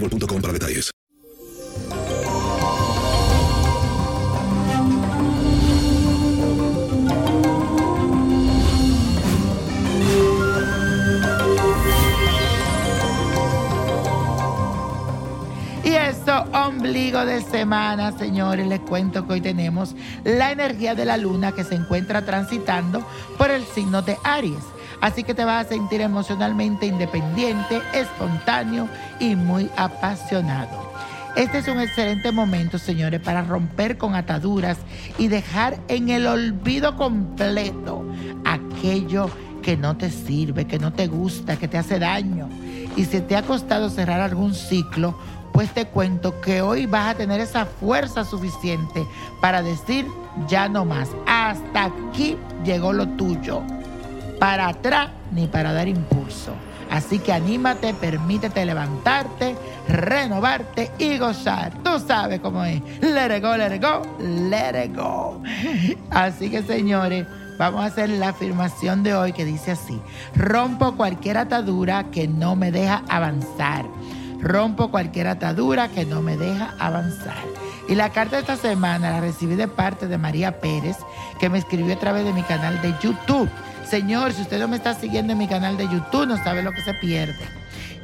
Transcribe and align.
boostmobile.com 0.00 0.40
para 0.40 0.52
detalles. 0.52 0.90
Y 15.84 15.94
eso, 15.94 16.42
ombligo 16.52 17.24
de 17.24 17.40
semana, 17.42 18.16
señores, 18.18 18.66
les 18.66 18.80
cuento 18.80 19.26
que 19.26 19.34
hoy 19.34 19.40
tenemos 19.40 19.94
la 20.24 20.50
energía 20.50 20.94
de 20.94 21.04
la 21.04 21.16
luna 21.16 21.52
que 21.52 21.62
se 21.64 21.76
encuentra 21.76 22.24
transitando 22.24 23.06
por 23.38 23.50
el 23.50 23.64
signo 23.64 24.02
de 24.02 24.16
Aries. 24.24 24.75
Así 25.00 25.22
que 25.22 25.34
te 25.34 25.44
vas 25.44 25.66
a 25.66 25.68
sentir 25.68 26.00
emocionalmente 26.00 26.86
independiente, 26.86 27.80
espontáneo 27.92 28.88
y 29.20 29.36
muy 29.36 29.70
apasionado. 29.76 30.92
Este 31.36 31.58
es 31.58 31.68
un 31.68 31.80
excelente 31.80 32.32
momento, 32.32 32.78
señores, 32.78 33.20
para 33.20 33.42
romper 33.42 33.98
con 33.98 34.14
ataduras 34.14 34.78
y 35.18 35.28
dejar 35.28 35.78
en 35.88 36.08
el 36.08 36.26
olvido 36.26 36.96
completo 36.96 38.06
aquello 38.46 39.28
que 39.62 39.76
no 39.76 39.96
te 39.98 40.10
sirve, 40.10 40.66
que 40.66 40.78
no 40.78 40.94
te 40.94 41.08
gusta, 41.08 41.56
que 41.56 41.68
te 41.68 41.76
hace 41.76 41.98
daño. 41.98 42.48
Y 42.96 43.04
si 43.04 43.20
te 43.20 43.36
ha 43.36 43.42
costado 43.42 43.90
cerrar 43.90 44.20
algún 44.20 44.54
ciclo, 44.54 45.18
pues 45.52 45.74
te 45.74 45.86
cuento 45.86 46.40
que 46.40 46.62
hoy 46.62 46.86
vas 46.86 47.14
a 47.14 47.18
tener 47.18 47.40
esa 47.40 47.66
fuerza 47.66 48.24
suficiente 48.24 49.06
para 49.40 49.62
decir 49.62 50.06
ya 50.48 50.68
no 50.68 50.84
más. 50.84 51.10
Hasta 51.26 51.84
aquí 51.84 52.36
llegó 52.64 52.92
lo 52.92 53.08
tuyo. 53.08 53.62
Para 54.38 54.68
atrás 54.68 55.10
ni 55.32 55.46
para 55.46 55.72
dar 55.72 55.88
impulso. 55.88 56.52
Así 56.90 57.18
que 57.18 57.32
anímate, 57.32 57.94
permítete 57.94 58.64
levantarte, 58.64 59.56
renovarte 59.88 60.90
y 60.98 61.18
gozar. 61.18 61.72
Tú 61.82 61.98
sabes 61.98 62.40
cómo 62.40 62.64
es. 62.64 62.80
Let 63.00 63.36
it 63.36 63.42
go, 63.42 63.56
let 63.56 63.74
it 63.74 63.82
go, 63.82 64.02
let 64.20 64.84
it 64.84 64.96
go. 64.96 65.42
Así 66.10 66.48
que 66.48 66.62
señores, 66.62 67.26
vamos 67.58 67.82
a 67.82 67.86
hacer 67.86 68.08
la 68.10 68.28
afirmación 68.28 69.02
de 69.02 69.14
hoy 69.14 69.32
que 69.32 69.44
dice 69.44 69.72
así. 69.72 70.00
Rompo 70.34 70.96
cualquier 70.96 71.38
atadura 71.38 72.04
que 72.04 72.28
no 72.28 72.54
me 72.54 72.70
deja 72.70 73.02
avanzar. 73.08 73.84
Rompo 74.40 74.90
cualquier 74.90 75.26
atadura 75.26 75.88
que 75.88 76.04
no 76.04 76.22
me 76.22 76.36
deja 76.36 76.74
avanzar. 76.78 77.34
Y 77.88 77.94
la 77.94 78.10
carta 78.10 78.36
de 78.36 78.42
esta 78.42 78.56
semana 78.56 79.10
la 79.10 79.20
recibí 79.20 79.54
de 79.54 79.68
parte 79.68 80.08
de 80.08 80.18
María 80.18 80.60
Pérez, 80.60 80.96
que 81.38 81.48
me 81.48 81.58
escribió 81.58 81.94
a 81.94 81.98
través 81.98 82.24
de 82.24 82.32
mi 82.32 82.42
canal 82.42 82.80
de 82.82 82.94
YouTube. 83.00 83.48
Señor, 83.88 84.32
si 84.32 84.42
usted 84.42 84.58
no 84.58 84.66
me 84.66 84.76
está 84.76 84.94
siguiendo 84.94 85.32
en 85.32 85.38
mi 85.38 85.46
canal 85.46 85.76
de 85.76 85.84
YouTube, 85.84 86.26
no 86.26 86.36
sabe 86.42 86.62
lo 86.62 86.72
que 86.72 86.82
se 86.82 86.92
pierde. 86.94 87.38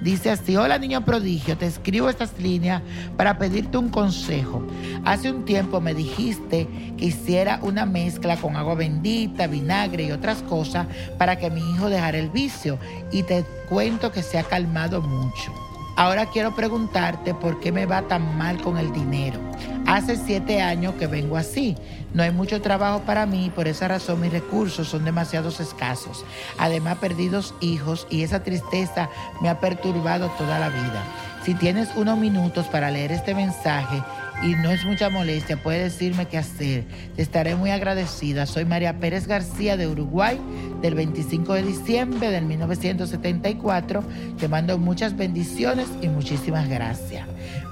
Dice 0.00 0.30
así, 0.30 0.56
hola 0.56 0.78
niño 0.78 1.04
prodigio, 1.04 1.56
te 1.56 1.66
escribo 1.66 2.08
estas 2.08 2.38
líneas 2.38 2.82
para 3.16 3.38
pedirte 3.38 3.78
un 3.78 3.88
consejo. 3.88 4.66
Hace 5.04 5.30
un 5.30 5.44
tiempo 5.44 5.80
me 5.80 5.94
dijiste 5.94 6.68
que 6.96 7.06
hiciera 7.06 7.58
una 7.62 7.84
mezcla 7.84 8.36
con 8.36 8.56
agua 8.56 8.74
bendita, 8.74 9.46
vinagre 9.46 10.04
y 10.04 10.12
otras 10.12 10.42
cosas 10.42 10.86
para 11.18 11.36
que 11.36 11.50
mi 11.50 11.60
hijo 11.72 11.88
dejara 11.88 12.18
el 12.18 12.30
vicio 12.30 12.78
y 13.10 13.24
te 13.24 13.44
cuento 13.68 14.12
que 14.12 14.22
se 14.22 14.38
ha 14.38 14.44
calmado 14.44 15.02
mucho. 15.02 15.52
Ahora 15.94 16.26
quiero 16.26 16.54
preguntarte 16.54 17.34
por 17.34 17.60
qué 17.60 17.70
me 17.70 17.84
va 17.84 18.02
tan 18.02 18.38
mal 18.38 18.60
con 18.62 18.78
el 18.78 18.92
dinero. 18.92 19.38
Hace 19.86 20.16
siete 20.16 20.62
años 20.62 20.94
que 20.94 21.06
vengo 21.06 21.36
así. 21.36 21.76
No 22.14 22.22
hay 22.22 22.30
mucho 22.30 22.62
trabajo 22.62 23.00
para 23.00 23.26
mí 23.26 23.46
y 23.46 23.50
por 23.50 23.68
esa 23.68 23.88
razón 23.88 24.20
mis 24.20 24.32
recursos 24.32 24.88
son 24.88 25.04
demasiados 25.04 25.60
escasos. 25.60 26.24
Además, 26.58 26.98
perdí 26.98 27.28
dos 27.28 27.54
hijos 27.60 28.06
y 28.08 28.22
esa 28.22 28.42
tristeza 28.42 29.10
me 29.40 29.50
ha 29.50 29.60
perturbado 29.60 30.28
toda 30.38 30.58
la 30.58 30.70
vida. 30.70 31.04
Si 31.44 31.54
tienes 31.54 31.88
unos 31.96 32.16
minutos 32.18 32.66
para 32.68 32.90
leer 32.90 33.12
este 33.12 33.34
mensaje 33.34 34.02
y 34.42 34.56
no 34.56 34.70
es 34.70 34.84
mucha 34.84 35.08
molestia, 35.08 35.56
puedes 35.56 35.92
decirme 35.92 36.26
qué 36.26 36.36
hacer. 36.36 36.84
Te 37.14 37.22
estaré 37.22 37.54
muy 37.54 37.70
agradecida. 37.70 38.46
Soy 38.46 38.64
María 38.64 38.98
Pérez 38.98 39.28
García 39.28 39.76
de 39.76 39.86
Uruguay, 39.86 40.38
del 40.80 40.96
25 40.96 41.54
de 41.54 41.62
diciembre 41.62 42.30
del 42.30 42.44
1974. 42.46 44.02
Te 44.38 44.48
mando 44.48 44.78
muchas 44.78 45.16
bendiciones 45.16 45.88
y 46.00 46.08
muchísimas 46.08 46.68
gracias. 46.68 47.28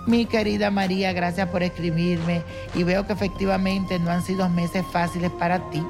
Mi 0.07 0.27
querida 0.27 0.71
María, 0.71 1.13
gracias 1.13 1.49
por 1.49 1.63
escribirme 1.63 2.43
y 2.75 2.85
veo 2.85 3.05
que 3.07 3.15
efectivamente 3.15 3.99
no 3.99 4.11
han 4.11 4.23
sido 4.23 4.49
meses 4.49 4.85
fáciles 4.93 5.31
para 5.33 5.71
ti. 5.71 5.83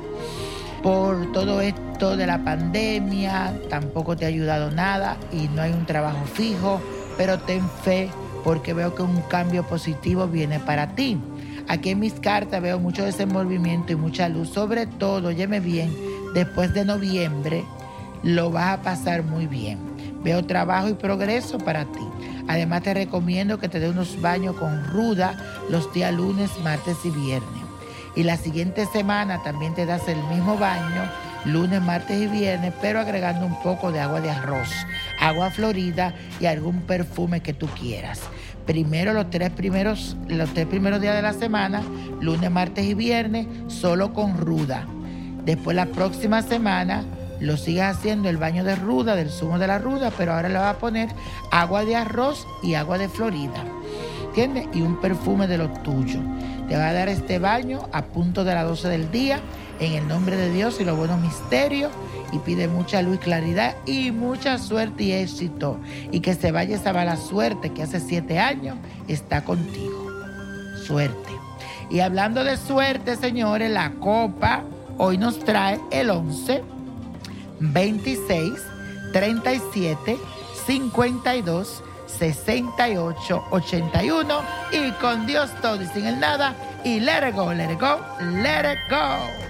Por 0.83 1.31
todo 1.33 1.61
esto 1.61 2.17
de 2.17 2.27
la 2.27 2.43
pandemia, 2.43 3.55
tampoco 3.69 4.17
te 4.17 4.25
ha 4.25 4.29
ayudado 4.29 4.71
nada 4.71 5.19
y 5.31 5.49
no 5.49 5.61
hay 5.61 5.73
un 5.73 5.85
trabajo 5.85 6.25
fijo, 6.25 6.81
pero 7.19 7.39
ten 7.41 7.69
fe 7.85 8.09
porque 8.45 8.75
veo 8.75 8.95
que 8.95 9.03
un 9.03 9.21
cambio 9.23 9.67
positivo 9.67 10.27
viene 10.27 10.61
para 10.61 10.95
ti. 10.95 11.19
Aquí 11.69 11.91
en 11.91 12.01
mis 12.01 12.15
cartas 12.15 12.61
veo 12.61 12.79
mucho 12.79 13.05
desenvolvimiento 13.05 13.93
y 13.93 13.97
mucha 13.97 14.29
luz, 14.29 14.49
sobre 14.49 14.87
todo, 14.87 15.29
óyeme 15.29 15.61
bien, 15.61 15.95
después 16.35 16.75
de 16.75 16.85
noviembre 16.85 17.65
lo 18.23 18.51
vas 18.51 18.79
a 18.79 18.83
pasar 18.83 19.23
muy 19.23 19.47
bien. 19.47 19.79
Veo 20.23 20.45
trabajo 20.45 20.89
y 20.89 20.95
progreso 20.95 21.59
para 21.59 21.85
ti. 21.85 22.07
Además 22.49 22.83
te 22.83 22.93
recomiendo 22.93 23.59
que 23.59 23.69
te 23.69 23.81
dé 23.81 23.89
unos 23.89 24.21
baños 24.21 24.57
con 24.57 24.85
ruda 24.89 25.37
los 25.71 25.93
días 25.93 26.13
lunes, 26.13 26.51
martes 26.63 26.97
y 27.05 27.11
viernes. 27.11 27.63
Y 28.17 28.25
la 28.25 28.37
siguiente 28.37 28.87
semana 28.87 29.43
también 29.43 29.75
te 29.75 29.87
das 29.87 30.09
el 30.09 30.23
mismo 30.25 30.59
baño, 30.59 31.03
lunes, 31.45 31.81
martes 31.81 32.21
y 32.21 32.27
viernes, 32.27 32.73
pero 32.81 33.01
agregando 33.01 33.47
un 33.47 33.61
poco 33.63 33.93
de 33.93 34.01
agua 34.01 34.21
de 34.21 34.31
arroz. 34.31 34.69
agua 35.21 35.51
florida 35.51 36.15
y 36.41 36.47
algún 36.47 36.81
perfume 36.83 37.41
que 37.41 37.53
tú 37.53 37.67
quieras. 37.69 38.23
Primero 38.67 39.13
los 39.13 39.31
tres 39.31 39.51
primeros, 39.51 40.17
los 40.29 40.53
tres 40.55 40.67
primeros 40.67 41.01
días 41.01 41.15
de 41.15 41.23
la 41.23 41.33
semana, 41.33 41.83
lunes, 42.21 42.51
martes 42.51 42.85
y 42.87 42.95
viernes, 42.95 43.47
solo 43.69 44.13
con 44.13 44.39
ruda. 44.39 44.87
Después 45.45 45.77
la 45.77 45.87
próxima 45.87 46.43
semana 46.43 47.05
lo 47.41 47.57
sigues 47.57 47.85
haciendo 47.85 48.29
el 48.29 48.37
baño 48.37 48.65
de 48.65 48.77
ruda, 48.77 49.17
del 49.17 49.31
zumo 49.31 49.59
de 49.59 49.67
la 49.67 49.79
ruda, 49.79 50.13
pero 50.17 50.35
ahora 50.35 50.49
le 50.49 50.59
vas 50.59 50.77
a 50.77 50.79
poner 50.79 51.09
agua 51.51 51.85
de 51.85 51.97
arroz 51.97 52.47
y 52.63 52.75
agua 52.75 52.99
de 52.99 53.09
florida. 53.09 53.65
¿Entiendes? 54.27 54.69
Y 54.75 54.83
un 54.83 55.01
perfume 55.01 55.47
de 55.47 55.59
lo 55.59 55.69
tuyo. 55.71 56.21
Te 56.69 56.77
va 56.77 56.91
a 56.91 56.93
dar 56.93 57.09
este 57.09 57.39
baño 57.39 57.89
a 57.93 58.03
punto 58.03 58.45
de 58.45 58.55
las 58.55 58.69
12 58.69 58.89
del 58.89 59.11
día, 59.11 59.41
en 59.81 59.95
el 59.95 60.07
nombre 60.07 60.37
de 60.37 60.51
Dios 60.51 60.81
y 60.81 60.85
los 60.85 60.97
buenos 60.97 61.21
misterios, 61.21 61.91
y 62.33 62.39
pide 62.39 62.69
mucha 62.69 63.03
luz, 63.03 63.19
claridad 63.19 63.75
y 63.87 64.13
mucha 64.13 64.59
suerte 64.59 65.05
y 65.05 65.13
éxito. 65.13 65.79
Y 66.13 66.21
que 66.21 66.35
se 66.35 66.53
vaya 66.53 66.77
esa 66.77 66.93
mala 66.93 67.17
suerte 67.17 67.71
que 67.71 67.83
hace 67.83 67.99
siete 67.99 68.39
años 68.39 68.77
está 69.09 69.43
contigo. 69.43 70.09
Suerte. 70.87 71.31
Y 71.91 72.01
hablando 72.01 72.45
de 72.45 72.57
suerte, 72.57 73.17
señores, 73.17 73.71
la 73.71 73.93
copa 73.95 74.63
hoy 74.97 75.19
nos 75.19 75.39
trae 75.41 75.81
el 75.91 76.11
11, 76.11 76.63
26, 77.59 78.53
37, 79.13 80.17
52, 80.67 81.83
68, 82.07 83.45
81 83.51 84.43
y 84.73 84.91
con 84.93 85.27
Dios 85.27 85.51
todo 85.61 85.83
y 85.83 85.87
sin 85.87 86.07
el 86.07 86.21
nada 86.21 86.55
y 86.85 87.01
let 87.01 87.29
it 87.29 87.35
go, 87.35 87.53
let 87.53 87.73
it 87.73 87.81
go, 87.81 87.99
let 88.21 88.73
it 88.73 88.79
go. 88.89 89.50